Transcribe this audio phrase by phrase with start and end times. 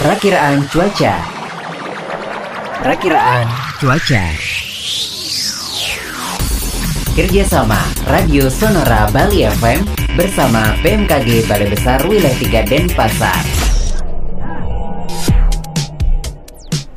[0.00, 1.12] Perakiraan cuaca.
[2.80, 3.44] Perakiraan
[3.76, 4.24] cuaca.
[7.12, 7.76] Kerjasama
[8.08, 9.84] Radio Sonora Bali FM
[10.16, 13.44] bersama BMKG Balai Besar Wilayah 3 Denpasar.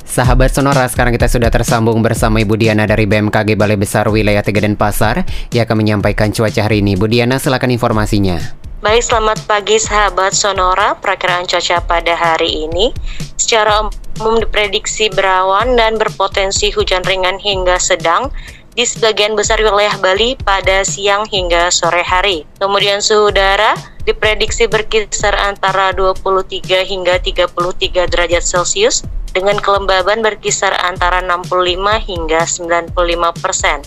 [0.08, 4.64] Sahabat Sonora, sekarang kita sudah tersambung bersama Ibu Diana dari BMKG Balai Besar Wilayah 3
[4.64, 6.96] Denpasar yang akan menyampaikan cuaca hari ini.
[6.96, 8.63] Bu Diana, silakan informasinya.
[8.84, 10.92] Baik, selamat pagi sahabat Sonora.
[11.00, 12.92] Perakiraan cuaca pada hari ini
[13.40, 13.88] secara
[14.20, 18.28] umum diprediksi berawan dan berpotensi hujan ringan hingga sedang
[18.76, 22.44] di sebagian besar wilayah Bali pada siang hingga sore hari.
[22.60, 23.72] Kemudian suhu udara
[24.04, 29.00] diprediksi berkisar antara 23 hingga 33 derajat Celcius
[29.32, 31.72] dengan kelembaban berkisar antara 65
[32.04, 32.92] hingga 95
[33.40, 33.80] persen.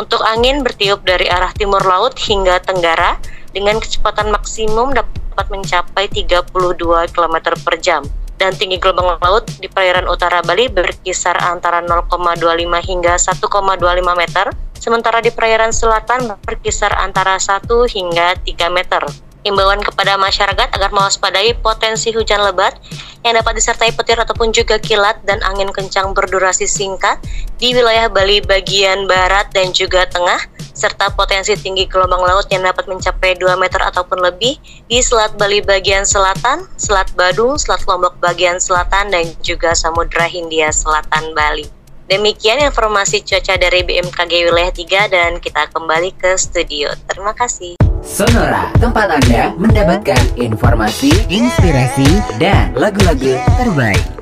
[0.00, 6.52] Untuk angin bertiup dari arah timur laut hingga tenggara dengan kecepatan maksimum dapat mencapai 32
[7.10, 8.02] km per jam
[8.40, 12.40] dan tinggi gelombang laut di perairan utara Bali berkisar antara 0,25
[12.80, 14.46] hingga 1,25 meter,
[14.80, 19.04] sementara di perairan selatan berkisar antara 1 hingga 3 meter.
[19.40, 22.76] Imbauan kepada masyarakat agar mewaspadai potensi hujan lebat
[23.24, 27.20] yang dapat disertai petir ataupun juga kilat dan angin kencang berdurasi singkat
[27.56, 30.40] di wilayah Bali bagian barat dan juga tengah,
[30.80, 34.56] serta potensi tinggi gelombang laut yang dapat mencapai 2 meter ataupun lebih
[34.88, 40.72] di Selat Bali bagian selatan, Selat Badung, Selat Lombok bagian selatan, dan juga Samudra Hindia
[40.72, 41.68] Selatan Bali.
[42.10, 46.90] Demikian informasi cuaca dari BMKG Wilayah 3 dan kita kembali ke studio.
[47.06, 47.78] Terima kasih.
[48.02, 52.08] Sonora, tempat Anda mendapatkan informasi, inspirasi,
[52.42, 54.19] dan lagu-lagu terbaik.